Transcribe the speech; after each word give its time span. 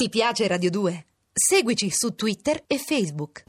Ti 0.00 0.08
piace 0.10 0.46
Radio 0.46 0.70
2? 0.70 1.06
Seguici 1.32 1.90
su 1.90 2.14
Twitter 2.14 2.62
e 2.68 2.78
Facebook. 2.78 3.42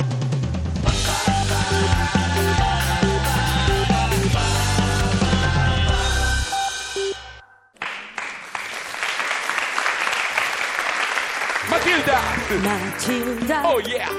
Matilda! 11.69 12.19
Matilda, 12.63 13.61
Oh 13.69 13.79
yeah! 13.81 14.09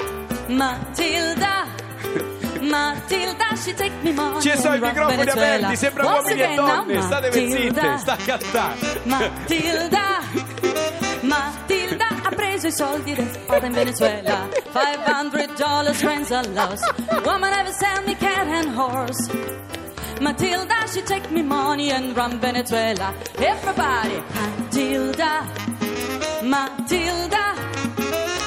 Matilda, 0.47 1.67
Matilda, 2.61 3.57
she 3.57 3.75
take 3.75 3.91
me 4.03 4.13
money 4.13 4.41
Ci 4.41 4.57
sono 4.57 4.77
i 4.77 4.79
microfoni 4.79 5.29
aperti, 5.29 5.77
sembrano 5.77 6.11
Once 6.11 6.31
uomini 6.31 6.41
e 6.41 6.45
again 6.45 6.65
now, 6.65 6.85
donne, 6.85 7.03
state 7.03 7.33
zitte, 7.33 7.99
sta 7.99 8.13
a 8.13 8.17
cantare. 8.17 9.01
Matilda, 9.03 10.21
Matilda 11.23 11.79
i 12.65 12.71
soldi 12.71 13.15
spada 13.15 13.67
in 13.67 13.73
Venezuela. 13.73 14.49
500 14.73 15.57
dollars 15.57 16.01
friends 16.01 16.31
are 16.31 16.47
lost. 16.49 16.85
Woman 17.25 17.53
ever 17.55 17.73
sell 17.73 18.03
me 18.03 18.15
cat 18.15 18.47
and 18.47 18.69
horse. 18.69 19.29
Matilda, 20.21 20.87
she 20.93 21.01
take 21.01 21.31
me 21.31 21.43
money 21.43 21.91
and 21.91 22.15
run 22.15 22.39
Venezuela. 22.39 23.15
Everybody, 23.39 24.23
Matilda, 24.37 25.33
Matilda. 26.43 27.45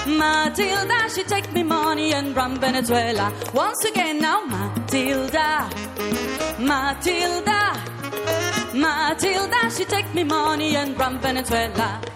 Matilda, 0.06 1.09
she 1.09 1.23
take 1.23 1.52
me 1.54 1.64
money 1.64 2.14
and 2.14 2.36
run 2.36 2.59
Venezuela. 2.59 3.34
Once 3.54 3.84
again 3.86 4.20
now, 4.20 4.45
Matilda, 4.45 5.68
Matilda, 6.59 7.62
Matilda, 8.76 9.72
she 9.76 9.86
take 9.86 10.14
me 10.14 10.23
money 10.23 10.76
and 10.76 11.00
run 11.00 11.18
Venezuela. 11.20 12.12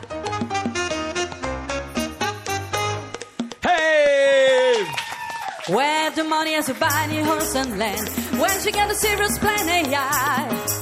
Where 5.70 6.12
the 6.12 6.24
money 6.24 6.56
to 6.64 6.74
buy 6.76 7.02
any 7.04 7.22
horse 7.22 7.54
and 7.56 7.78
land. 7.78 8.08
When 8.40 8.62
she 8.62 8.72
get 8.72 8.90
a 8.90 8.96
serious 8.96 9.38
plan, 9.38 9.68
eh, 9.68 9.90
AI. 9.90 10.78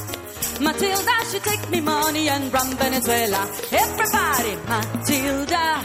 Matilda, 0.60 1.16
she 1.28 1.40
take 1.40 1.68
me 1.70 1.80
money 1.80 2.28
and 2.28 2.52
run 2.54 2.70
Venezuela. 2.76 3.50
Everybody, 3.72 4.54
Matilda, 4.70 5.84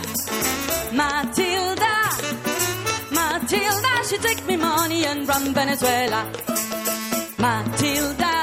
Matilda, 0.94 1.96
Matilda, 3.10 3.94
she 4.08 4.18
take 4.20 4.46
me 4.46 4.56
money 4.58 5.04
and 5.06 5.28
run 5.28 5.52
Venezuela. 5.52 6.32
Matilda, 7.40 8.36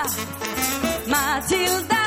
Matilda, 1.06 2.05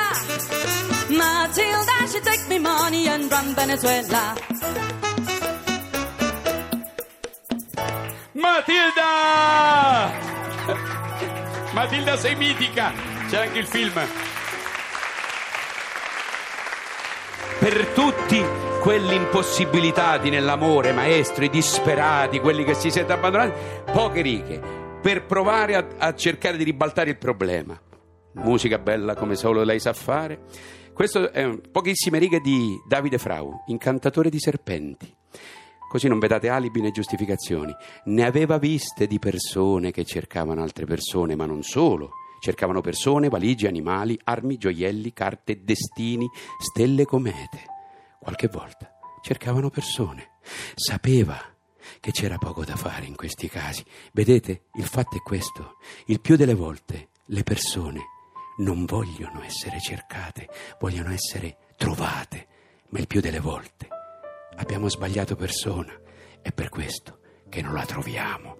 Matilda, 1.09 1.97
she 2.11 2.19
take 2.19 2.49
me 2.49 2.59
money 2.59 3.07
and 3.07 3.31
run 3.31 3.55
Venezuela. 3.55 4.35
Matilda! 8.51 10.11
Matilda 11.71 12.17
sei 12.17 12.35
mitica! 12.35 12.91
C'è 13.29 13.45
anche 13.45 13.59
il 13.59 13.65
film. 13.65 13.93
Per 17.59 17.87
tutti 17.93 18.43
quelli 18.81 19.15
impossibilitati 19.15 20.29
nell'amore, 20.29 20.91
maestri, 20.91 21.49
disperati, 21.49 22.41
quelli 22.41 22.65
che 22.65 22.73
si 22.73 22.91
sentono 22.91 23.19
abbandonati, 23.19 23.53
poche 23.89 24.21
righe 24.21 24.59
per 25.01 25.25
provare 25.25 25.75
a, 25.75 25.87
a 25.97 26.13
cercare 26.13 26.57
di 26.57 26.65
ribaltare 26.65 27.11
il 27.11 27.17
problema. 27.17 27.79
Musica 28.33 28.79
bella 28.79 29.15
come 29.15 29.35
solo 29.35 29.63
lei 29.63 29.79
sa 29.79 29.93
fare. 29.93 30.41
Questo 30.93 31.31
è 31.31 31.57
pochissime 31.71 32.19
righe 32.19 32.41
di 32.41 32.75
Davide 32.85 33.17
Frau, 33.17 33.63
incantatore 33.67 34.29
di 34.29 34.39
serpenti. 34.39 35.15
Così 35.91 36.07
non 36.07 36.19
vedate 36.19 36.47
alibi 36.47 36.79
né 36.79 36.91
giustificazioni. 36.91 37.75
Ne 38.05 38.23
aveva 38.23 38.57
viste 38.57 39.07
di 39.07 39.19
persone 39.19 39.91
che 39.91 40.05
cercavano 40.05 40.61
altre 40.61 40.85
persone, 40.85 41.35
ma 41.35 41.45
non 41.45 41.63
solo. 41.63 42.11
Cercavano 42.39 42.79
persone, 42.79 43.27
valigie, 43.27 43.67
animali, 43.67 44.17
armi, 44.23 44.55
gioielli, 44.55 45.11
carte, 45.11 45.65
destini, 45.65 46.29
stelle, 46.57 47.03
comete. 47.03 47.65
Qualche 48.21 48.47
volta 48.47 48.89
cercavano 49.21 49.69
persone. 49.69 50.37
Sapeva 50.75 51.37
che 51.99 52.11
c'era 52.11 52.37
poco 52.37 52.63
da 52.63 52.77
fare 52.77 53.05
in 53.05 53.17
questi 53.17 53.49
casi. 53.49 53.83
Vedete, 54.13 54.67
il 54.75 54.85
fatto 54.85 55.17
è 55.17 55.19
questo. 55.19 55.75
Il 56.05 56.21
più 56.21 56.37
delle 56.37 56.55
volte 56.55 57.09
le 57.25 57.43
persone 57.43 57.99
non 58.59 58.85
vogliono 58.85 59.43
essere 59.43 59.81
cercate, 59.81 60.47
vogliono 60.79 61.11
essere 61.11 61.57
trovate, 61.75 62.47
ma 62.91 62.99
il 62.99 63.07
più 63.07 63.19
delle 63.19 63.41
volte 63.41 63.99
abbiamo 64.61 64.89
sbagliato 64.89 65.35
persona, 65.35 65.91
è 66.41 66.51
per 66.51 66.69
questo 66.69 67.17
che 67.49 67.61
non 67.61 67.73
la 67.73 67.85
troviamo. 67.85 68.57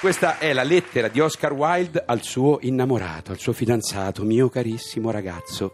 Questa 0.00 0.38
è 0.38 0.52
la 0.52 0.62
lettera 0.62 1.08
di 1.08 1.18
Oscar 1.18 1.52
Wilde 1.52 2.04
al 2.06 2.22
suo 2.22 2.58
innamorato, 2.62 3.32
al 3.32 3.38
suo 3.38 3.52
fidanzato, 3.52 4.22
mio 4.22 4.48
carissimo 4.48 5.10
ragazzo. 5.10 5.72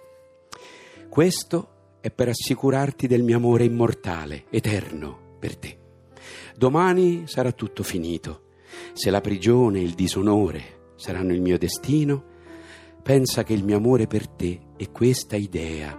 Questo 1.10 1.98
è 2.00 2.10
per 2.10 2.28
assicurarti 2.28 3.06
del 3.06 3.22
mio 3.22 3.36
amore 3.36 3.64
immortale, 3.64 4.46
eterno, 4.48 5.36
per 5.38 5.56
te. 5.56 5.78
Domani 6.56 7.24
sarà 7.26 7.52
tutto 7.52 7.82
finito. 7.82 8.44
Se 8.94 9.10
la 9.10 9.20
prigione 9.20 9.80
e 9.80 9.82
il 9.82 9.92
disonore 9.92 10.92
saranno 10.96 11.34
il 11.34 11.42
mio 11.42 11.58
destino, 11.58 12.32
pensa 13.04 13.42
che 13.42 13.52
il 13.52 13.62
mio 13.62 13.76
amore 13.76 14.06
per 14.06 14.26
te 14.26 14.58
è 14.78 14.90
questa 14.90 15.36
idea, 15.36 15.94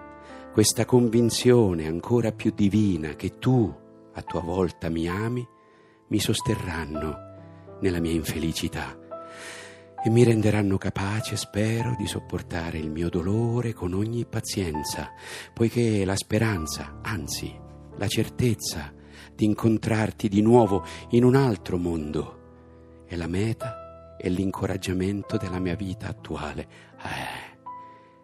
questa 0.51 0.85
convinzione 0.85 1.85
ancora 1.85 2.31
più 2.31 2.51
divina 2.51 3.13
che 3.13 3.37
tu, 3.37 3.71
a 4.11 4.21
tua 4.23 4.41
volta, 4.41 4.89
mi 4.89 5.07
ami, 5.07 5.47
mi 6.07 6.19
sosterranno 6.19 7.77
nella 7.81 7.99
mia 7.99 8.11
infelicità 8.11 8.97
e 10.03 10.09
mi 10.09 10.23
renderanno 10.23 10.79
capace, 10.79 11.35
spero, 11.35 11.95
di 11.95 12.07
sopportare 12.07 12.79
il 12.79 12.89
mio 12.89 13.09
dolore 13.09 13.73
con 13.73 13.93
ogni 13.93 14.25
pazienza, 14.25 15.11
poiché 15.53 16.05
la 16.05 16.15
speranza, 16.15 17.01
anzi 17.03 17.55
la 17.97 18.07
certezza 18.07 18.91
di 19.35 19.45
incontrarti 19.45 20.27
di 20.27 20.41
nuovo 20.41 20.83
in 21.09 21.23
un 21.23 21.35
altro 21.35 21.77
mondo 21.77 23.03
è 23.05 23.15
la 23.15 23.27
meta 23.27 24.15
e 24.17 24.29
l'incoraggiamento 24.29 25.37
della 25.37 25.59
mia 25.59 25.75
vita 25.75 26.07
attuale. 26.07 26.67
Eh, 27.05 27.57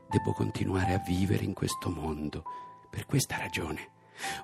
devo 0.09 0.33
continuare 0.33 0.93
a 0.93 1.03
vivere 1.05 1.43
in 1.43 1.53
questo 1.53 1.89
mondo 1.89 2.43
per 2.89 3.05
questa 3.05 3.37
ragione. 3.37 3.89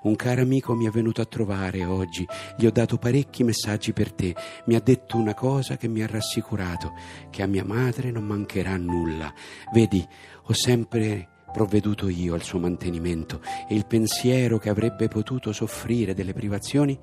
Un 0.03 0.15
caro 0.15 0.41
amico 0.41 0.73
mi 0.73 0.87
è 0.87 0.89
venuto 0.89 1.21
a 1.21 1.25
trovare 1.25 1.85
oggi, 1.85 2.25
gli 2.57 2.65
ho 2.65 2.71
dato 2.71 2.97
parecchi 2.97 3.43
messaggi 3.43 3.93
per 3.93 4.11
te, 4.11 4.35
mi 4.65 4.75
ha 4.75 4.79
detto 4.79 5.17
una 5.17 5.33
cosa 5.33 5.77
che 5.77 5.87
mi 5.87 6.01
ha 6.01 6.07
rassicurato, 6.07 6.93
che 7.29 7.43
a 7.43 7.47
mia 7.47 7.63
madre 7.63 8.09
non 8.09 8.23
mancherà 8.23 8.75
nulla. 8.77 9.31
Vedi, 9.71 10.05
ho 10.43 10.53
sempre 10.53 11.29
provveduto 11.51 12.07
io 12.09 12.33
al 12.33 12.43
suo 12.43 12.59
mantenimento 12.59 13.41
e 13.67 13.75
il 13.75 13.85
pensiero 13.85 14.57
che 14.57 14.69
avrebbe 14.69 15.07
potuto 15.07 15.51
soffrire 15.51 16.13
delle 16.13 16.33
privazioni 16.33 16.97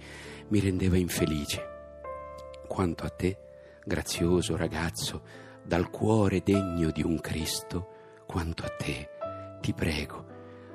mi 0.48 0.60
rendeva 0.60 0.96
infelice. 0.96 1.62
Quanto 2.66 3.04
a 3.04 3.10
te, 3.10 3.38
grazioso 3.84 4.56
ragazzo, 4.56 5.43
dal 5.64 5.90
cuore 5.90 6.42
degno 6.44 6.90
di 6.90 7.02
un 7.02 7.18
Cristo, 7.20 7.88
quanto 8.26 8.64
a 8.64 8.68
te, 8.68 9.08
ti 9.60 9.72
prego, 9.72 10.26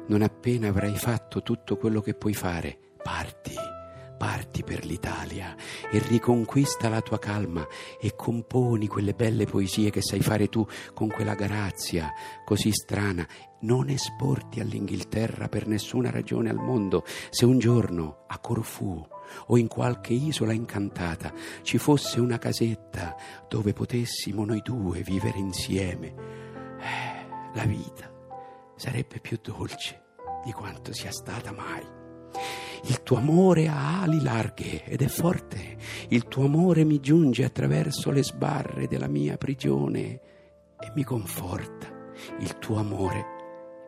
non 0.07 0.21
appena 0.21 0.69
avrai 0.69 0.97
fatto 0.97 1.43
tutto 1.43 1.77
quello 1.77 2.01
che 2.01 2.15
puoi 2.15 2.33
fare, 2.33 2.77
parti, 3.01 3.53
parti 4.17 4.63
per 4.63 4.85
l'Italia 4.85 5.55
e 5.89 5.99
riconquista 5.99 6.89
la 6.89 7.01
tua 7.01 7.19
calma 7.19 7.65
e 8.01 8.15
componi 8.15 8.87
quelle 8.87 9.13
belle 9.13 9.45
poesie 9.45 9.91
che 9.91 10.01
sai 10.01 10.21
fare 10.21 10.49
tu 10.49 10.65
con 10.93 11.07
quella 11.07 11.35
grazia 11.35 12.11
così 12.43 12.71
strana. 12.71 13.25
Non 13.61 13.89
esporti 13.89 14.59
all'Inghilterra 14.59 15.47
per 15.47 15.67
nessuna 15.67 16.09
ragione 16.09 16.49
al 16.49 16.57
mondo. 16.57 17.05
Se 17.29 17.45
un 17.45 17.59
giorno 17.59 18.25
a 18.27 18.39
Corfù 18.39 19.05
o 19.47 19.57
in 19.57 19.67
qualche 19.67 20.13
isola 20.13 20.53
incantata 20.53 21.33
ci 21.61 21.77
fosse 21.77 22.19
una 22.19 22.37
casetta 22.37 23.15
dove 23.47 23.73
potessimo 23.73 24.45
noi 24.45 24.61
due 24.61 25.01
vivere 25.01 25.37
insieme, 25.37 26.07
eh, 26.07 27.27
la 27.53 27.65
vita 27.65 28.11
sarebbe 28.75 29.19
più 29.19 29.39
dolce 29.41 30.01
di 30.43 30.51
quanto 30.51 30.93
sia 30.93 31.11
stata 31.11 31.51
mai. 31.51 31.97
Il 32.83 33.03
tuo 33.03 33.17
amore 33.17 33.67
ha 33.67 34.01
ali 34.01 34.21
larghe 34.21 34.85
ed 34.85 35.01
è 35.01 35.07
forte. 35.07 35.77
Il 36.09 36.27
tuo 36.27 36.45
amore 36.45 36.85
mi 36.85 36.99
giunge 36.99 37.43
attraverso 37.43 38.11
le 38.11 38.23
sbarre 38.23 38.87
della 38.87 39.07
mia 39.07 39.37
prigione 39.37 40.21
e 40.79 40.91
mi 40.95 41.03
conforta. 41.03 41.87
Il 42.39 42.57
tuo 42.57 42.77
amore 42.77 43.25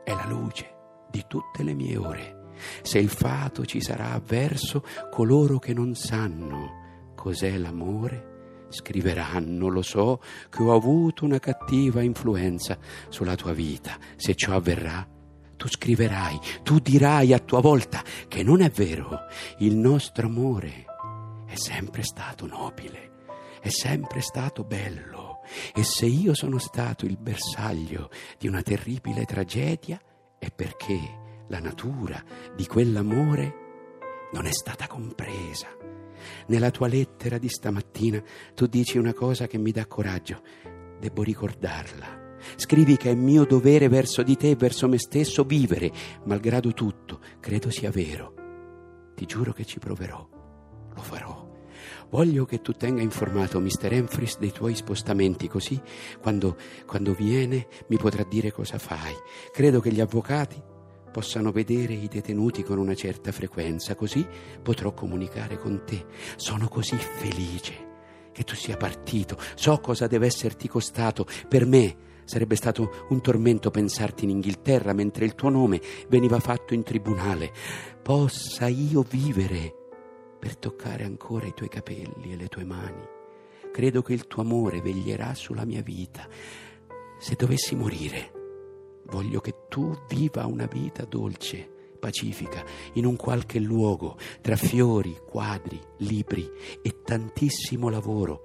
è 0.04 0.12
la 0.12 0.26
luce 0.28 0.76
di 1.10 1.24
tutte 1.28 1.64
le 1.64 1.74
mie 1.74 1.98
ore. 1.98 2.41
Se 2.82 3.00
il 3.00 3.10
fato 3.10 3.66
ci 3.66 3.82
sarà 3.82 4.12
avverso, 4.12 4.84
coloro 5.10 5.60
che 5.60 5.74
non 5.74 5.96
sanno 5.96 7.14
cos'è 7.16 7.58
l'amore 7.58 8.30
Scriveranno, 8.72 9.68
lo 9.68 9.82
so, 9.82 10.22
che 10.50 10.64
ho 10.64 10.74
avuto 10.74 11.26
una 11.26 11.40
cattiva 11.40 12.02
influenza 12.02 12.78
sulla 13.10 13.36
tua 13.36 13.52
vita. 13.54 13.98
Se 14.16 14.34
ciò 14.34 14.56
avverrà, 14.56 15.06
tu 15.58 15.68
scriverai, 15.68 16.40
tu 16.64 16.80
dirai 16.80 17.34
a 17.34 17.40
tua 17.40 17.60
volta 17.60 18.02
che 18.28 18.44
non 18.44 18.62
è 18.62 18.70
vero. 18.70 19.26
Il 19.58 19.76
nostro 19.76 20.28
amore 20.28 20.86
è 21.46 21.56
sempre 21.56 22.04
stato 22.04 22.48
nobile, 22.48 23.12
è 23.62 23.70
sempre 23.70 24.22
stato 24.22 24.64
bello. 24.64 25.42
E 25.76 25.84
se 25.84 26.06
io 26.06 26.34
sono 26.34 26.58
stato 26.58 27.06
il 27.06 27.18
bersaglio 27.18 28.10
di 28.40 28.48
una 28.48 28.62
terribile 28.62 29.26
tragedia, 29.26 30.02
è 30.40 30.50
perché 30.50 31.20
la 31.52 31.60
natura 31.60 32.24
di 32.56 32.66
quell'amore 32.66 34.30
non 34.32 34.46
è 34.46 34.52
stata 34.54 34.88
compresa. 34.88 35.68
Nella 36.48 36.72
tua 36.72 36.88
lettera 36.88 37.38
di 37.38 37.50
stamattina 37.50 38.24
tu 38.56 38.68
dici 38.68 38.98
una 38.98 39.14
cosa 39.14 39.48
che 39.48 39.58
mi 39.58 39.72
dà 39.72 39.86
coraggio. 39.86 40.42
Devo 40.98 41.24
ricordarla. 41.24 42.38
Scrivi 42.56 42.96
che 42.96 43.12
è 43.12 43.16
mio 43.16 43.44
dovere 43.44 43.90
verso 43.90 44.24
di 44.24 44.38
te 44.38 44.52
e 44.52 44.56
verso 44.56 44.88
me 44.88 44.98
stesso 44.98 45.44
vivere, 45.44 45.92
malgrado 46.24 46.72
tutto, 46.72 47.20
credo 47.42 47.70
sia 47.70 47.92
vero. 47.92 48.34
Ti 49.14 49.26
giuro 49.26 49.52
che 49.52 49.66
ci 49.66 49.78
proverò, 49.78 50.28
lo 50.96 51.02
farò. 51.02 51.50
Voglio 52.10 52.46
che 52.46 52.62
tu 52.62 52.72
tenga 52.72 53.02
informato 53.02 53.60
Mr. 53.60 53.92
Enfris 53.92 54.38
dei 54.40 54.52
tuoi 54.52 54.76
spostamenti, 54.76 55.50
così 55.50 55.80
quando, 56.22 56.56
quando 56.86 57.14
viene 57.14 57.68
mi 57.88 57.98
potrà 57.98 58.24
dire 58.24 58.54
cosa 58.54 58.80
fai. 58.80 59.14
Credo 59.52 59.82
che 59.82 59.92
gli 59.92 60.02
avvocati 60.02 60.70
possano 61.12 61.52
vedere 61.52 61.94
i 61.94 62.08
detenuti 62.08 62.64
con 62.64 62.78
una 62.78 62.96
certa 62.96 63.32
frequenza, 63.32 63.96
così 63.96 64.26
potrò 64.62 64.94
comunicare 64.94 65.58
con 65.58 65.84
te. 65.86 66.06
Sono 66.36 66.68
così 66.68 66.96
felice 66.96 67.90
che 68.32 68.44
tu 68.44 68.56
sia 68.56 68.78
partito, 68.78 69.38
so 69.56 69.78
cosa 69.80 70.08
deve 70.08 70.26
esserti 70.26 70.68
costato 70.68 71.26
per 71.48 71.66
me 71.66 72.10
Sarebbe 72.32 72.56
stato 72.56 73.06
un 73.10 73.20
tormento 73.20 73.72
pensarti 73.72 74.24
in 74.24 74.30
Inghilterra 74.30 74.94
mentre 74.94 75.26
il 75.26 75.36
tuo 75.36 75.50
nome 75.50 75.82
veniva 76.08 76.40
fatto 76.40 76.74
in 76.74 76.82
tribunale. 76.82 77.52
Possa 78.02 78.68
io 78.68 79.02
vivere 79.02 79.76
per 80.40 80.56
toccare 80.56 81.04
ancora 81.04 81.46
i 81.46 81.54
tuoi 81.54 81.68
capelli 81.68 82.32
e 82.32 82.38
le 82.38 82.48
tue 82.48 82.64
mani. 82.64 83.04
Credo 83.74 84.02
che 84.02 84.14
il 84.14 84.28
tuo 84.28 84.44
amore 84.44 84.82
veglierà 84.82 85.34
sulla 85.34 85.66
mia 85.66 85.82
vita. 85.82 86.26
Se 87.20 87.36
dovessi 87.36 87.76
morire, 87.76 88.32
voglio 89.12 89.42
che 89.42 89.68
tu 89.68 89.96
viva 90.08 90.46
una 90.46 90.66
vita 90.66 91.04
dolce, 91.04 91.70
pacifica, 92.00 92.64
in 92.94 93.06
un 93.06 93.18
qualche 93.18 93.60
luogo, 93.60 94.18
tra 94.42 94.56
fiori, 94.56 95.16
quadri, 95.28 95.80
libri 95.98 96.50
e 96.82 97.02
tantissimo 97.04 97.90
lavoro. 97.90 98.44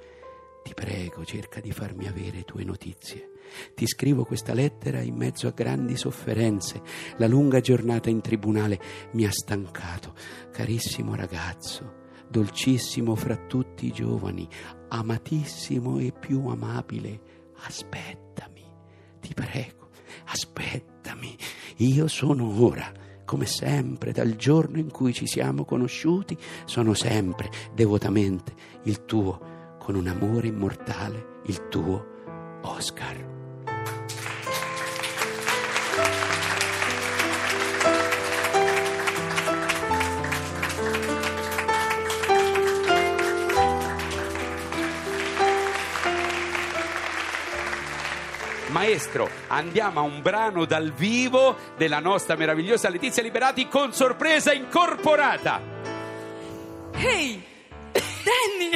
Ti 0.64 0.74
prego, 0.74 1.24
cerca 1.24 1.60
di 1.60 1.70
farmi 1.70 2.08
avere 2.08 2.42
tue 2.42 2.64
notizie. 2.64 3.30
Ti 3.76 3.86
scrivo 3.86 4.24
questa 4.24 4.52
lettera 4.52 5.00
in 5.00 5.14
mezzo 5.14 5.46
a 5.46 5.52
grandi 5.52 5.96
sofferenze. 5.96 6.82
La 7.18 7.28
lunga 7.28 7.60
giornata 7.60 8.10
in 8.10 8.20
tribunale 8.20 8.80
mi 9.12 9.24
ha 9.24 9.30
stancato. 9.30 10.14
Carissimo 10.50 11.14
ragazzo, 11.14 12.04
dolcissimo 12.28 13.14
fra 13.14 13.36
tutti 13.36 13.86
i 13.86 13.92
giovani, 13.92 14.48
amatissimo 14.88 16.00
e 16.00 16.12
più 16.12 16.48
amabile, 16.48 17.20
aspettami, 17.58 18.64
ti 19.20 19.32
prego, 19.32 19.85
aspettami. 20.36 21.34
Io 21.76 22.06
sono 22.08 22.62
ora 22.62 22.92
come 23.24 23.46
sempre, 23.46 24.12
dal 24.12 24.36
giorno 24.36 24.78
in 24.78 24.90
cui 24.90 25.12
ci 25.12 25.26
siamo 25.26 25.64
conosciuti, 25.64 26.36
sono 26.64 26.94
sempre 26.94 27.50
devotamente 27.74 28.54
il 28.84 29.04
tuo, 29.04 29.76
con 29.80 29.96
un 29.96 30.06
amore 30.06 30.46
immortale, 30.46 31.40
il 31.46 31.66
tuo 31.68 32.60
Oscar. 32.62 33.35
Maestro, 48.86 49.28
andiamo 49.48 49.98
a 49.98 50.02
un 50.04 50.22
brano 50.22 50.64
dal 50.64 50.92
vivo 50.92 51.56
della 51.76 51.98
nostra 51.98 52.36
meravigliosa 52.36 52.88
Letizia 52.88 53.20
Liberati 53.20 53.66
con 53.66 53.92
sorpresa 53.92 54.52
incorporata. 54.52 55.60
Ehi, 56.92 57.44
Danny! 57.90 58.70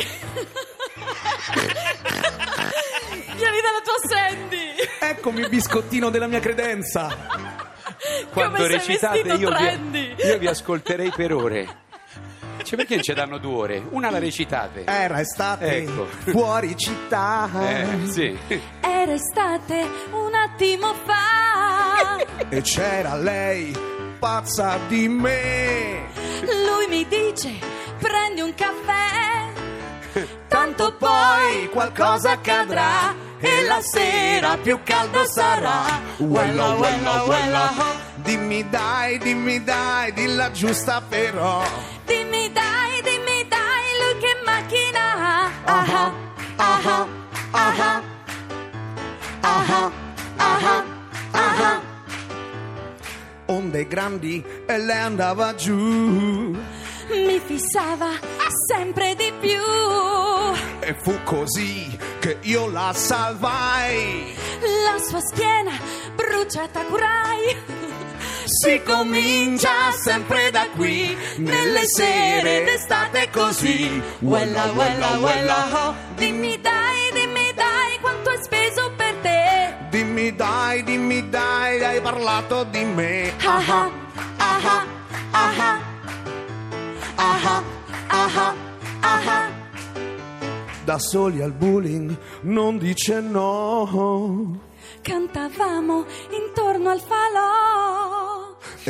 Vieni 3.36 3.60
dalla 3.60 3.80
tua 3.84 4.08
Sandy! 4.08 4.74
Eccomi 4.98 5.42
il 5.42 5.48
biscottino 5.48 6.10
della 6.10 6.26
mia 6.26 6.40
credenza. 6.40 7.16
Quando 8.32 8.66
recitate 8.66 9.20
io 9.20 9.54
vi, 9.56 10.14
io 10.24 10.38
vi 10.38 10.46
ascolterei 10.48 11.12
per 11.14 11.32
ore. 11.34 11.88
Cioè, 12.70 12.78
perché 12.78 13.02
ci 13.02 13.12
danno 13.14 13.38
due 13.38 13.52
ore? 13.52 13.82
Una 13.90 14.10
la 14.10 14.20
recitate. 14.20 14.84
Era 14.84 15.18
estate 15.18 15.78
Ecco. 15.78 16.06
fuori 16.30 16.76
città. 16.76 17.50
Eh, 17.68 18.06
sì. 18.08 18.38
Era 18.80 19.12
estate 19.12 19.90
un 20.12 20.32
attimo 20.32 20.94
fa. 21.04 22.16
E 22.48 22.60
c'era 22.60 23.16
lei, 23.16 23.76
pazza 24.20 24.78
di 24.86 25.08
me. 25.08 26.10
Lui 26.42 26.86
mi 26.88 27.04
dice: 27.08 27.54
prendi 27.98 28.40
un 28.40 28.54
caffè. 28.54 30.28
Tanto 30.46 30.94
poi 30.94 31.68
qualcosa 31.72 32.30
accadrà 32.30 33.12
e 33.40 33.64
la 33.66 33.80
sera 33.80 34.56
più 34.58 34.78
caldo 34.84 35.24
sarà. 35.24 36.00
Wella, 36.18 36.74
wella, 36.74 37.22
wella. 37.24 37.72
Dimmi 38.14 38.68
dai, 38.68 39.18
dimmi 39.18 39.64
dai, 39.64 40.12
dilla 40.12 40.52
giusta 40.52 41.00
però. 41.00 41.98
Ha. 45.86 46.12
Ah, 46.56 46.80
ah, 46.84 47.06
ah, 47.50 47.72
ah, 47.72 48.02
ah, 49.42 50.82
ah. 51.32 51.80
Onde 53.46 53.86
grandi 53.86 54.44
e 54.66 54.78
lei 54.78 54.98
andava 54.98 55.54
giù. 55.54 55.74
Mi 55.74 57.40
fissava 57.44 58.10
sempre 58.68 59.14
di 59.16 59.32
più. 59.40 59.60
E 60.80 60.94
fu 60.94 61.12
così 61.24 61.98
che 62.20 62.38
io 62.42 62.70
la 62.70 62.92
salvai. 62.94 64.34
La 64.84 64.98
sua 64.98 65.20
schiena 65.20 65.72
bruciata 66.14 66.84
curai. 66.84 67.79
Si 68.50 68.82
comincia 68.82 69.92
sempre 69.92 70.50
da 70.50 70.66
qui, 70.74 71.16
nelle 71.36 71.86
sere 71.86 72.64
d'estate 72.64 73.30
così. 73.30 74.02
Wella, 74.18 74.72
wella, 74.72 75.18
wella, 75.18 75.88
oh. 75.88 75.94
Dimmi 76.16 76.60
dai, 76.60 77.12
dimmi 77.12 77.52
dai 77.54 77.98
quanto 78.00 78.30
hai 78.30 78.42
speso 78.42 78.90
per 78.96 79.14
te. 79.22 79.76
Dimmi 79.90 80.34
dai, 80.34 80.82
dimmi 80.82 81.28
dai, 81.28 81.84
hai 81.84 82.00
parlato 82.00 82.64
di 82.64 82.84
me. 82.84 83.32
Ah 83.44 83.62
ah, 83.68 83.90
ah 84.38 84.58
ah, 84.64 84.86
ah 85.30 85.52
ah, 85.60 85.80
ah, 87.16 87.62
ah, 88.08 88.54
ah, 89.00 89.20
ah. 89.26 89.48
Da 90.84 90.98
soli 90.98 91.40
al 91.40 91.52
bullying 91.52 92.16
non 92.42 92.78
dice 92.78 93.20
no. 93.20 94.58
Cantavamo 95.02 96.04
intorno 96.30 96.90
al 96.90 97.00
falò. 97.00 98.09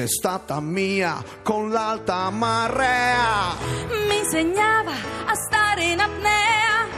È 0.00 0.08
stata 0.08 0.60
mia 0.60 1.22
con 1.42 1.68
l'alta 1.68 2.30
marea. 2.30 3.54
Mi 4.08 4.16
insegnava 4.16 4.92
a 5.26 5.34
stare 5.34 5.84
in 5.84 6.00
apnea. 6.00 6.88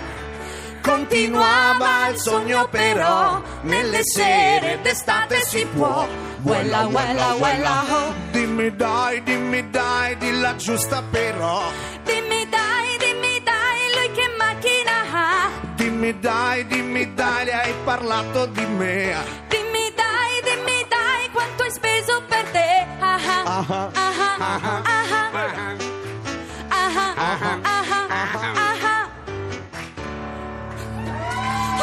Continuava 0.81 2.07
il 2.11 2.17
sogno 2.19 2.69
però, 2.69 3.43
nelle 3.63 4.03
sere 4.05 4.79
d'estate 4.83 5.43
si 5.43 5.67
può. 5.67 6.07
Wella, 6.43 6.87
wella, 6.87 7.85
oh. 7.91 8.15
Dimmi 8.31 8.77
dai, 8.77 9.21
dimmi 9.25 9.69
dai, 9.71 10.17
dilla 10.19 10.55
giusta 10.55 11.03
però. 11.03 11.61
Dimmi 12.05 12.49
dai, 12.49 12.99
dimmi 12.99 13.43
dai, 13.43 13.81
lui 13.97 14.13
che 14.13 14.29
macchina 14.39 14.93
ha. 15.13 15.51
Dimmi 15.75 16.21
dai, 16.21 16.65
dimmi 16.69 17.15
dai, 17.15 17.47
le 17.47 17.53
hai 17.53 17.75
parlato 17.83 18.47
di 18.47 18.65
me. 18.65 19.17
Dimmi 19.49 19.93
dai, 19.97 20.41
dimmi 20.45 20.87
dai 20.89 21.31
quanto 21.33 21.65
hai 21.65 21.71
speso 21.73 22.23
per 22.29 22.45
te. 22.51 22.72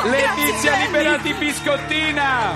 Letizia 0.03 0.77
Liberati 0.77 1.33
Biscottina! 1.33 2.53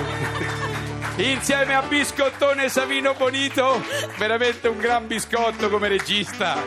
Insieme 1.18 1.76
a 1.76 1.84
Biscottone 1.84 2.70
Savino 2.70 3.14
Bonito, 3.14 3.84
veramente 4.18 4.68
un 4.68 4.80
gran 4.80 5.06
biscotto 5.06 5.70
come 5.70 5.90
regista. 5.90 6.58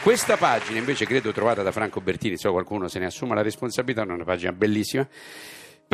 Questa 0.00 0.38
pagina 0.38 0.78
invece 0.78 1.04
credo 1.04 1.32
trovata 1.32 1.62
da 1.62 1.70
Franco 1.70 2.00
Bertini, 2.00 2.38
so 2.38 2.50
qualcuno 2.50 2.88
se 2.88 2.98
ne 2.98 3.06
assuma 3.06 3.34
la 3.34 3.42
responsabilità, 3.42 4.02
è 4.02 4.06
una 4.06 4.24
pagina 4.24 4.52
bellissima, 4.52 5.06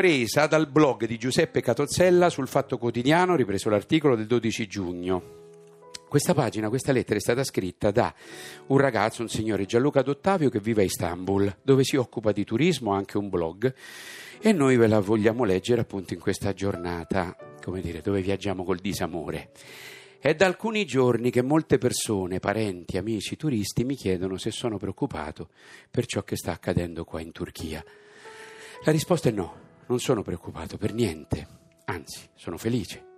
presa 0.01 0.47
dal 0.47 0.67
blog 0.67 1.05
di 1.05 1.19
Giuseppe 1.19 1.61
Catozzella 1.61 2.31
sul 2.31 2.49
Fatto 2.49 2.79
Quotidiano, 2.79 3.37
ripreso 3.37 3.69
l'articolo 3.69 4.17
del 4.17 4.25
12 4.25 4.67
giugno. 4.67 5.23
Questa 6.09 6.33
pagina, 6.33 6.71
questa 6.71 6.91
lettera 6.93 7.17
è 7.17 7.21
stata 7.21 7.45
scritta 7.45 7.91
da 7.91 8.15
un 8.69 8.79
ragazzo, 8.79 9.21
un 9.21 9.29
signore 9.29 9.67
Gianluca 9.67 10.01
D'Ottavio 10.01 10.49
che 10.49 10.59
vive 10.59 10.81
a 10.81 10.85
Istanbul, 10.87 11.55
dove 11.61 11.85
si 11.85 11.97
occupa 11.97 12.33
di 12.33 12.45
turismo, 12.45 12.95
ha 12.95 12.97
anche 12.97 13.19
un 13.19 13.29
blog 13.29 13.75
e 14.41 14.53
noi 14.53 14.79
ve 14.79 14.87
la 14.87 15.01
vogliamo 15.01 15.45
leggere 15.45 15.83
appunto 15.83 16.15
in 16.15 16.21
questa 16.21 16.55
giornata, 16.55 17.37
come 17.63 17.83
dire, 17.83 18.01
dove 18.01 18.23
viaggiamo 18.23 18.65
col 18.65 18.79
disamore. 18.79 19.51
È 20.19 20.35
da 20.35 20.47
alcuni 20.47 20.87
giorni 20.87 21.31
che 21.31 21.43
molte 21.43 21.77
persone, 21.77 22.39
parenti, 22.39 22.97
amici, 22.97 23.37
turisti 23.37 23.85
mi 23.85 23.97
chiedono 23.97 24.39
se 24.39 24.51
sono 24.51 24.79
preoccupato 24.79 25.51
per 25.91 26.07
ciò 26.07 26.23
che 26.23 26.37
sta 26.37 26.53
accadendo 26.53 27.05
qua 27.05 27.21
in 27.21 27.33
Turchia. 27.33 27.85
La 28.83 28.93
risposta 28.93 29.29
è 29.29 29.33
no, 29.33 29.69
non 29.91 29.99
sono 29.99 30.23
preoccupato 30.23 30.77
per 30.77 30.95
niente, 30.95 31.49
anzi 31.87 32.29
sono 32.37 32.57
felice. 32.57 33.09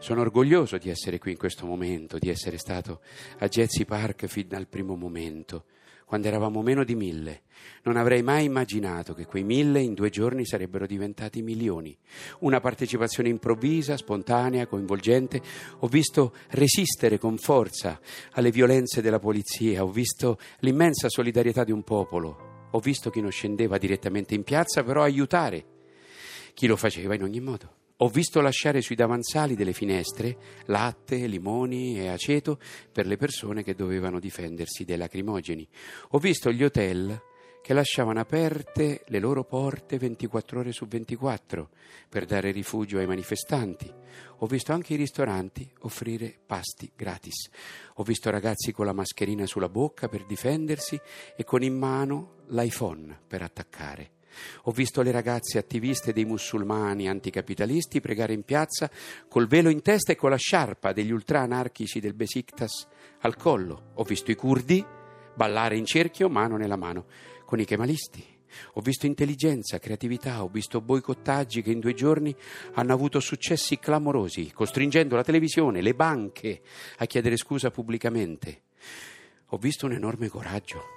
Sono 0.00 0.22
orgoglioso 0.22 0.76
di 0.76 0.90
essere 0.90 1.18
qui 1.18 1.30
in 1.30 1.36
questo 1.36 1.66
momento, 1.66 2.18
di 2.18 2.28
essere 2.28 2.58
stato 2.58 3.00
a 3.38 3.46
Jazzy 3.46 3.84
Park 3.84 4.26
fin 4.26 4.48
dal 4.48 4.66
primo 4.66 4.96
momento, 4.96 5.66
quando 6.04 6.26
eravamo 6.26 6.62
meno 6.62 6.82
di 6.82 6.96
mille. 6.96 7.42
Non 7.84 7.96
avrei 7.96 8.24
mai 8.24 8.46
immaginato 8.46 9.14
che 9.14 9.24
quei 9.24 9.44
mille 9.44 9.80
in 9.80 9.94
due 9.94 10.10
giorni 10.10 10.44
sarebbero 10.44 10.84
diventati 10.84 11.42
milioni. 11.42 11.96
Una 12.40 12.58
partecipazione 12.58 13.28
improvvisa, 13.28 13.96
spontanea, 13.96 14.66
coinvolgente. 14.66 15.40
Ho 15.80 15.86
visto 15.86 16.34
resistere 16.48 17.18
con 17.18 17.36
forza 17.36 18.00
alle 18.32 18.50
violenze 18.50 19.00
della 19.00 19.20
polizia, 19.20 19.84
ho 19.84 19.92
visto 19.92 20.40
l'immensa 20.60 21.08
solidarietà 21.08 21.62
di 21.62 21.70
un 21.70 21.84
popolo, 21.84 22.68
ho 22.72 22.80
visto 22.80 23.10
chi 23.10 23.20
non 23.20 23.30
scendeva 23.30 23.78
direttamente 23.78 24.34
in 24.34 24.42
piazza, 24.42 24.82
però 24.82 25.02
aiutare 25.04 25.74
chi 26.56 26.66
lo 26.66 26.76
faceva 26.76 27.14
in 27.14 27.22
ogni 27.22 27.40
modo. 27.40 27.74
Ho 27.98 28.08
visto 28.08 28.40
lasciare 28.40 28.80
sui 28.80 28.94
davanzali 28.94 29.54
delle 29.54 29.74
finestre 29.74 30.38
latte, 30.64 31.26
limoni 31.26 32.00
e 32.00 32.08
aceto 32.08 32.58
per 32.90 33.06
le 33.06 33.18
persone 33.18 33.62
che 33.62 33.74
dovevano 33.74 34.18
difendersi 34.18 34.86
dai 34.86 34.96
lacrimogeni. 34.96 35.68
Ho 36.10 36.18
visto 36.18 36.50
gli 36.50 36.64
hotel 36.64 37.20
che 37.60 37.74
lasciavano 37.74 38.20
aperte 38.20 39.02
le 39.08 39.18
loro 39.18 39.44
porte 39.44 39.98
24 39.98 40.60
ore 40.60 40.72
su 40.72 40.86
24 40.86 41.68
per 42.08 42.24
dare 42.24 42.52
rifugio 42.52 42.98
ai 42.98 43.06
manifestanti. 43.06 43.92
Ho 44.38 44.46
visto 44.46 44.72
anche 44.72 44.94
i 44.94 44.96
ristoranti 44.96 45.70
offrire 45.80 46.38
pasti 46.46 46.90
gratis. 46.96 47.50
Ho 47.96 48.02
visto 48.02 48.30
ragazzi 48.30 48.72
con 48.72 48.86
la 48.86 48.94
mascherina 48.94 49.44
sulla 49.44 49.68
bocca 49.68 50.08
per 50.08 50.24
difendersi 50.24 50.98
e 51.36 51.44
con 51.44 51.62
in 51.62 51.76
mano 51.76 52.44
l'iPhone 52.46 53.20
per 53.26 53.42
attaccare. 53.42 54.15
Ho 54.64 54.70
visto 54.70 55.02
le 55.02 55.10
ragazze 55.10 55.58
attiviste 55.58 56.12
dei 56.12 56.24
musulmani 56.24 57.08
anticapitalisti 57.08 58.00
pregare 58.00 58.32
in 58.32 58.42
piazza 58.42 58.90
col 59.28 59.46
velo 59.46 59.68
in 59.68 59.82
testa 59.82 60.12
e 60.12 60.16
con 60.16 60.30
la 60.30 60.36
sciarpa 60.36 60.92
degli 60.92 61.10
ultra-anarchici 61.10 62.00
del 62.00 62.14
Besiktas 62.14 62.86
al 63.20 63.36
collo. 63.36 63.92
Ho 63.94 64.04
visto 64.04 64.30
i 64.30 64.34
curdi 64.34 64.84
ballare 65.34 65.76
in 65.76 65.84
cerchio 65.84 66.28
mano 66.28 66.56
nella 66.56 66.76
mano 66.76 67.06
con 67.44 67.60
i 67.60 67.64
kemalisti. 67.64 68.34
Ho 68.74 68.80
visto 68.80 69.06
intelligenza, 69.06 69.78
creatività, 69.78 70.42
ho 70.42 70.48
visto 70.48 70.80
boicottaggi 70.80 71.62
che 71.62 71.70
in 71.70 71.80
due 71.80 71.94
giorni 71.94 72.34
hanno 72.74 72.92
avuto 72.92 73.20
successi 73.20 73.78
clamorosi, 73.78 74.52
costringendo 74.52 75.14
la 75.14 75.24
televisione, 75.24 75.82
le 75.82 75.94
banche 75.94 76.62
a 76.98 77.04
chiedere 77.06 77.36
scusa 77.36 77.70
pubblicamente. 77.70 78.62
Ho 79.50 79.58
visto 79.58 79.86
un 79.86 79.92
enorme 79.92 80.28
coraggio 80.28 80.94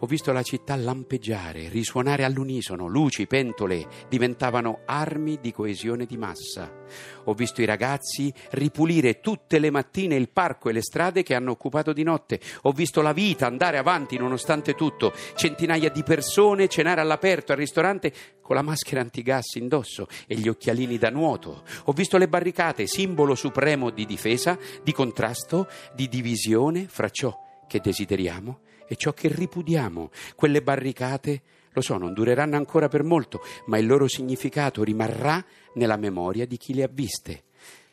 ho 0.00 0.06
visto 0.06 0.32
la 0.32 0.42
città 0.42 0.76
lampeggiare, 0.76 1.68
risuonare 1.68 2.24
all'unisono, 2.24 2.86
luci, 2.86 3.26
pentole 3.26 3.86
diventavano 4.08 4.80
armi 4.84 5.38
di 5.40 5.52
coesione 5.52 6.06
di 6.06 6.16
massa. 6.16 6.84
Ho 7.24 7.34
visto 7.34 7.62
i 7.62 7.66
ragazzi 7.66 8.32
ripulire 8.50 9.20
tutte 9.20 9.58
le 9.58 9.70
mattine 9.70 10.14
il 10.14 10.30
parco 10.30 10.68
e 10.68 10.72
le 10.72 10.82
strade 10.82 11.22
che 11.22 11.34
hanno 11.34 11.52
occupato 11.52 11.92
di 11.92 12.02
notte. 12.02 12.40
Ho 12.62 12.72
visto 12.72 13.02
la 13.02 13.12
vita 13.12 13.46
andare 13.46 13.78
avanti 13.78 14.16
nonostante 14.16 14.74
tutto, 14.74 15.12
centinaia 15.34 15.90
di 15.90 16.02
persone 16.02 16.68
cenare 16.68 17.00
all'aperto 17.00 17.52
al 17.52 17.58
ristorante 17.58 18.12
con 18.40 18.56
la 18.56 18.62
maschera 18.62 19.00
antigas 19.00 19.56
indosso 19.56 20.06
e 20.26 20.36
gli 20.36 20.48
occhialini 20.48 20.96
da 20.96 21.10
nuoto. 21.10 21.64
Ho 21.84 21.92
visto 21.92 22.16
le 22.16 22.28
barricate, 22.28 22.86
simbolo 22.86 23.34
supremo 23.34 23.90
di 23.90 24.06
difesa, 24.06 24.58
di 24.82 24.92
contrasto, 24.92 25.68
di 25.94 26.08
divisione 26.08 26.86
fra 26.88 27.10
ciò 27.10 27.36
che 27.66 27.80
desideriamo 27.80 28.60
e 28.88 28.96
ciò 28.96 29.12
che 29.12 29.28
ripudiamo. 29.28 30.10
Quelle 30.34 30.62
barricate, 30.62 31.42
lo 31.72 31.80
so, 31.80 31.96
non 31.96 32.12
dureranno 32.14 32.56
ancora 32.56 32.88
per 32.88 33.04
molto, 33.04 33.40
ma 33.66 33.78
il 33.78 33.86
loro 33.86 34.08
significato 34.08 34.82
rimarrà 34.82 35.44
nella 35.74 35.96
memoria 35.96 36.46
di 36.46 36.56
chi 36.56 36.74
le 36.74 36.82
ha 36.82 36.90
viste. 36.90 37.44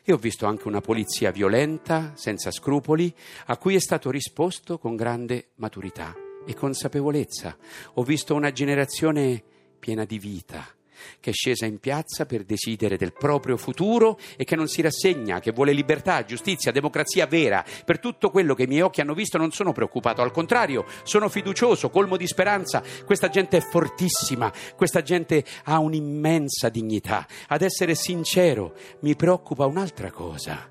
E 0.02 0.12
ho 0.12 0.16
visto 0.16 0.46
anche 0.46 0.68
una 0.68 0.80
polizia 0.80 1.30
violenta, 1.30 2.12
senza 2.14 2.50
scrupoli, 2.50 3.12
a 3.46 3.56
cui 3.56 3.74
è 3.74 3.80
stato 3.80 4.10
risposto 4.10 4.78
con 4.78 4.96
grande 4.96 5.48
maturità 5.56 6.14
e 6.46 6.54
consapevolezza. 6.54 7.56
Ho 7.94 8.02
visto 8.02 8.34
una 8.34 8.52
generazione 8.52 9.42
piena 9.78 10.04
di 10.04 10.18
vita, 10.18 10.75
che 11.20 11.30
è 11.30 11.32
scesa 11.32 11.66
in 11.66 11.78
piazza 11.78 12.26
per 12.26 12.44
decidere 12.44 12.96
del 12.96 13.12
proprio 13.12 13.56
futuro 13.56 14.18
e 14.36 14.44
che 14.44 14.56
non 14.56 14.68
si 14.68 14.80
rassegna, 14.80 15.40
che 15.40 15.52
vuole 15.52 15.72
libertà, 15.72 16.24
giustizia, 16.24 16.72
democrazia 16.72 17.26
vera. 17.26 17.64
Per 17.84 17.98
tutto 17.98 18.30
quello 18.30 18.54
che 18.54 18.64
i 18.64 18.66
miei 18.66 18.82
occhi 18.82 19.00
hanno 19.00 19.14
visto 19.14 19.38
non 19.38 19.52
sono 19.52 19.72
preoccupato, 19.72 20.22
al 20.22 20.32
contrario, 20.32 20.84
sono 21.02 21.28
fiducioso, 21.28 21.90
colmo 21.90 22.16
di 22.16 22.26
speranza. 22.26 22.82
Questa 23.04 23.28
gente 23.28 23.58
è 23.58 23.60
fortissima, 23.60 24.52
questa 24.76 25.02
gente 25.02 25.44
ha 25.64 25.78
un'immensa 25.78 26.68
dignità. 26.68 27.26
Ad 27.48 27.62
essere 27.62 27.94
sincero, 27.94 28.74
mi 29.00 29.14
preoccupa 29.16 29.66
un'altra 29.66 30.10
cosa. 30.10 30.70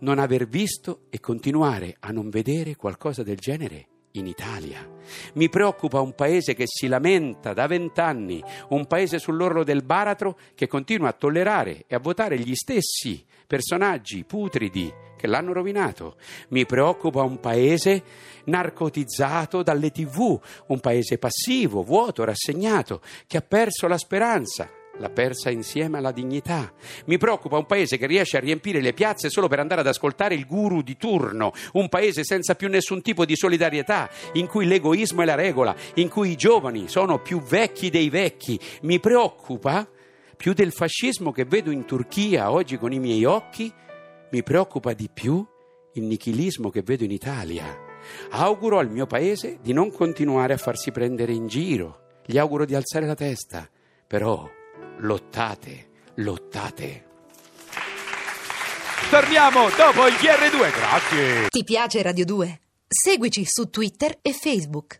Non 0.00 0.18
aver 0.18 0.48
visto 0.48 1.02
e 1.10 1.20
continuare 1.20 1.96
a 2.00 2.10
non 2.10 2.30
vedere 2.30 2.76
qualcosa 2.76 3.22
del 3.22 3.36
genere 3.36 3.88
in 4.12 4.26
Italia. 4.26 4.86
Mi 5.34 5.48
preoccupa 5.48 6.00
un 6.00 6.14
paese 6.14 6.54
che 6.54 6.64
si 6.66 6.86
lamenta 6.86 7.52
da 7.52 7.66
vent'anni, 7.66 8.42
un 8.68 8.86
paese 8.86 9.18
sull'orlo 9.18 9.64
del 9.64 9.82
baratro 9.82 10.38
che 10.54 10.66
continua 10.66 11.08
a 11.08 11.12
tollerare 11.12 11.84
e 11.86 11.94
a 11.94 12.00
votare 12.00 12.38
gli 12.38 12.54
stessi 12.54 13.24
personaggi 13.46 14.24
putridi 14.24 14.92
che 15.16 15.26
l'hanno 15.26 15.52
rovinato. 15.52 16.16
Mi 16.48 16.64
preoccupa 16.64 17.22
un 17.22 17.40
paese 17.40 18.02
narcotizzato 18.44 19.62
dalle 19.62 19.90
tv, 19.90 20.40
un 20.68 20.80
paese 20.80 21.18
passivo, 21.18 21.82
vuoto, 21.82 22.24
rassegnato, 22.24 23.02
che 23.26 23.36
ha 23.36 23.42
perso 23.42 23.86
la 23.86 23.98
speranza 23.98 24.70
l'ha 25.00 25.08
persa 25.08 25.50
insieme 25.50 25.98
alla 25.98 26.12
dignità. 26.12 26.72
Mi 27.06 27.18
preoccupa 27.18 27.56
un 27.56 27.66
paese 27.66 27.96
che 27.96 28.06
riesce 28.06 28.36
a 28.36 28.40
riempire 28.40 28.80
le 28.80 28.92
piazze 28.92 29.30
solo 29.30 29.48
per 29.48 29.58
andare 29.58 29.80
ad 29.80 29.86
ascoltare 29.86 30.34
il 30.34 30.46
guru 30.46 30.82
di 30.82 30.96
turno, 30.96 31.52
un 31.72 31.88
paese 31.88 32.22
senza 32.22 32.54
più 32.54 32.68
nessun 32.68 33.00
tipo 33.00 33.24
di 33.24 33.34
solidarietà, 33.34 34.08
in 34.34 34.46
cui 34.46 34.66
l'egoismo 34.66 35.22
è 35.22 35.24
la 35.24 35.34
regola, 35.34 35.74
in 35.94 36.08
cui 36.08 36.30
i 36.30 36.36
giovani 36.36 36.88
sono 36.88 37.20
più 37.20 37.40
vecchi 37.40 37.90
dei 37.90 38.10
vecchi. 38.10 38.60
Mi 38.82 39.00
preoccupa 39.00 39.88
più 40.36 40.52
del 40.52 40.72
fascismo 40.72 41.32
che 41.32 41.44
vedo 41.44 41.70
in 41.70 41.84
Turchia 41.86 42.50
oggi 42.50 42.78
con 42.78 42.92
i 42.92 42.98
miei 42.98 43.24
occhi, 43.24 43.72
mi 44.30 44.42
preoccupa 44.42 44.92
di 44.92 45.08
più 45.12 45.44
il 45.94 46.04
nichilismo 46.04 46.70
che 46.70 46.82
vedo 46.82 47.04
in 47.04 47.10
Italia. 47.10 47.88
Auguro 48.30 48.78
al 48.78 48.90
mio 48.90 49.06
paese 49.06 49.58
di 49.60 49.72
non 49.72 49.90
continuare 49.90 50.52
a 50.52 50.58
farsi 50.58 50.90
prendere 50.92 51.32
in 51.32 51.46
giro. 51.46 52.20
Gli 52.24 52.38
auguro 52.38 52.64
di 52.64 52.74
alzare 52.74 53.06
la 53.06 53.14
testa, 53.14 53.68
però 54.06 54.48
lottate, 54.98 55.88
lottate. 56.16 57.06
Torniamo 59.10 59.68
dopo 59.70 60.06
il 60.06 60.14
GR2, 60.14 60.72
grazie. 60.72 61.48
Ti 61.48 61.64
piace 61.64 62.02
Radio 62.02 62.24
2? 62.24 62.60
Seguici 62.86 63.44
su 63.44 63.70
Twitter 63.70 64.18
e 64.22 64.32
Facebook. 64.32 64.98